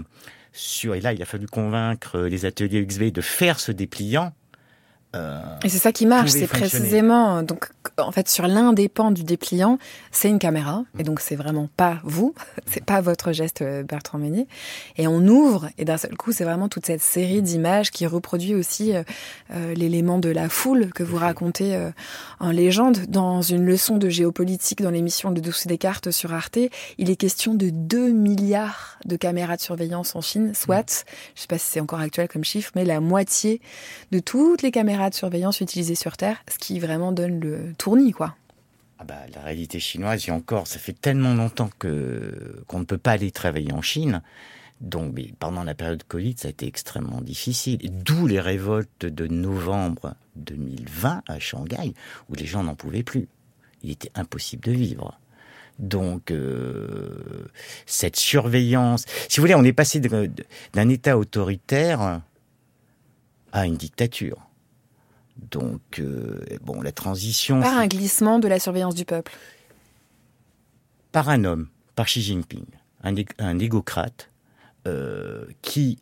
[0.53, 4.33] sur, et là, il a fallu convaincre les ateliers XV de faire ce dépliant,
[5.13, 9.11] euh, et c'est ça qui marche, c'est précisément donc en fait sur l'un des pans
[9.11, 9.77] du dépliant,
[10.11, 10.85] c'est une caméra.
[10.97, 12.33] Et donc c'est vraiment pas vous,
[12.65, 14.47] c'est pas votre geste euh, Bertrand Meunier.
[14.97, 18.55] Et on ouvre et d'un seul coup c'est vraiment toute cette série d'images qui reproduit
[18.55, 21.77] aussi euh, l'élément de la foule que vous racontez
[22.39, 22.99] en légende.
[23.07, 26.59] Dans une leçon de géopolitique dans l'émission Le Dossier des cartes sur Arte,
[26.97, 31.05] il est question de 2 milliards de caméras de surveillance en Chine, soit
[31.35, 33.61] je sais pas si c'est encore actuel comme chiffre mais la moitié
[34.11, 38.11] de toutes les caméras de surveillance utilisées sur Terre, ce qui vraiment donne le tournis,
[38.11, 38.35] quoi.
[38.99, 42.99] Ah bah, la réalité chinoise, et encore, ça fait tellement longtemps que qu'on ne peut
[42.99, 44.21] pas aller travailler en Chine.
[44.79, 47.79] Donc, pendant la période Covid, ça a été extrêmement difficile.
[48.03, 51.93] D'où les révoltes de novembre 2020 à Shanghai,
[52.29, 53.27] où les gens n'en pouvaient plus.
[53.83, 55.19] Il était impossible de vivre.
[55.79, 57.45] Donc, euh,
[57.85, 62.21] cette surveillance, si vous voulez, on est passé d'un État autoritaire
[63.51, 64.37] à une dictature.
[65.37, 67.61] Donc, euh, bon, la transition.
[67.61, 69.33] Par un glissement de la surveillance du peuple.
[71.11, 72.65] Par un homme, par Xi Jinping,
[73.03, 74.29] un, un égocrate
[74.87, 75.99] euh, qui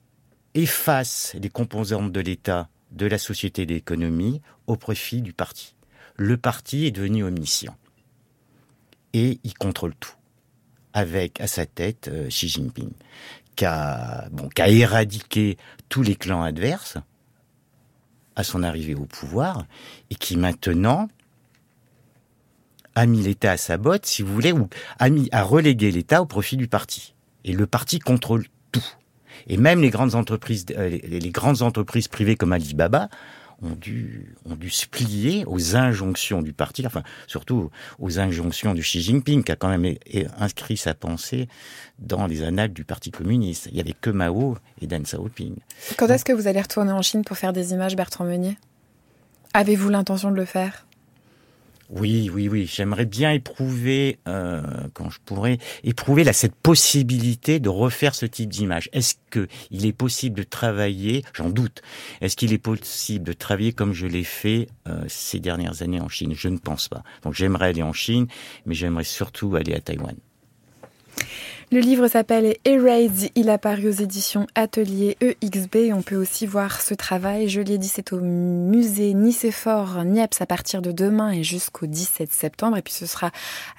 [0.53, 5.75] efface les composantes de l'État, de la société et de l'économie au profit du parti.
[6.15, 7.75] Le parti est devenu omniscient
[9.13, 10.13] et il contrôle tout.
[10.93, 12.91] Avec à sa tête euh, Xi Jinping,
[13.55, 15.57] qui a, bon, qui a éradiqué
[15.87, 16.97] tous les clans adverses,
[18.39, 19.65] à son arrivée au pouvoir
[20.09, 21.09] et qui maintenant
[22.95, 26.21] a mis l'État à sa botte, si vous voulez, ou a, mis, a relégué l'État
[26.21, 27.15] au profit du parti.
[27.43, 28.85] Et le parti contrôle tout.
[29.47, 33.09] Et même les grandes entreprises, euh, les, grandes entreprises privées comme Alibaba
[33.61, 38.81] ont dû, ont dû se plier aux injonctions du parti, enfin surtout aux injonctions de
[38.81, 39.95] Xi Jinping, qui a quand même
[40.37, 41.47] inscrit sa pensée
[41.99, 43.67] dans les annales du Parti communiste.
[43.67, 45.55] Il n'y avait que Mao et Deng Xiaoping.
[45.97, 48.57] Quand est-ce que vous allez retourner en Chine pour faire des images, Bertrand Meunier?
[49.53, 50.85] Avez-vous l'intention de le faire?
[51.89, 52.69] Oui, oui, oui.
[52.71, 54.61] J'aimerais bien éprouver, euh,
[54.93, 58.89] quand je pourrais, éprouver là, cette possibilité de refaire ce type d'image.
[58.93, 61.81] Est-ce que il est possible de travailler J'en doute.
[62.21, 66.09] Est-ce qu'il est possible de travailler comme je l'ai fait euh, ces dernières années en
[66.09, 66.33] Chine?
[66.35, 67.03] Je ne pense pas.
[67.23, 68.27] Donc j'aimerais aller en Chine,
[68.65, 70.15] mais j'aimerais surtout aller à Taïwan.
[71.71, 73.29] Le livre s'appelle Erased.
[73.35, 75.93] Il a paru aux éditions Atelier EXB.
[75.93, 77.47] On peut aussi voir ce travail.
[77.47, 82.31] Je l'ai dit, c'est au musée Nicéphore Niepce à partir de demain et jusqu'au 17
[82.31, 82.77] septembre.
[82.77, 83.29] Et puis ce sera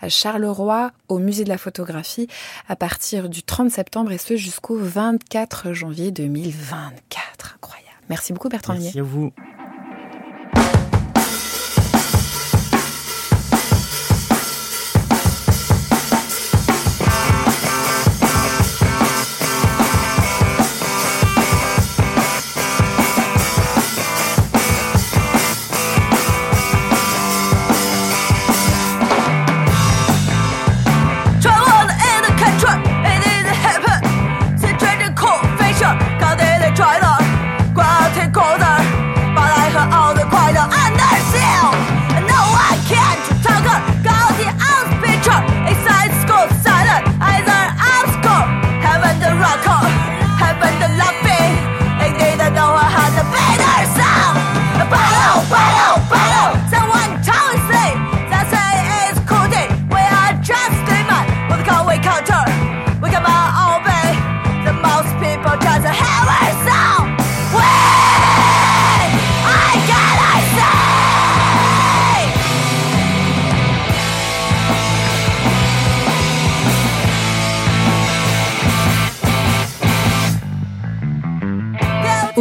[0.01, 2.29] à Charleroi, au musée de la photographie,
[2.69, 7.57] à partir du 30 septembre et ce jusqu'au 24 janvier 2024.
[7.57, 7.91] Incroyable.
[8.09, 9.33] Merci beaucoup Bertrand Merci à vous.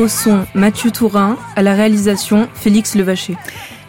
[0.09, 1.37] Son, Mathieu Tourin.
[1.55, 3.37] À la réalisation, Félix Levaché.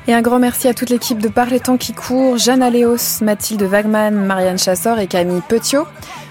[0.06, 3.22] Et un grand merci à toute l'équipe de Par les temps qui courent, Jeanne Aléos,
[3.22, 5.86] Mathilde Wagman, Marianne Chassor et Camille Petiot.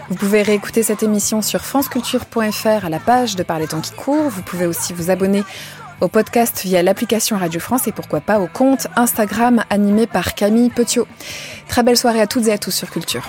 [0.09, 3.91] Vous pouvez réécouter cette émission sur franceculture.fr à la page de Par les temps qui
[3.91, 4.29] courent.
[4.29, 5.43] Vous pouvez aussi vous abonner
[6.01, 10.69] au podcast via l'application Radio France et pourquoi pas au compte Instagram animé par Camille
[10.69, 11.07] Petiot.
[11.67, 13.27] Très belle soirée à toutes et à tous sur Culture.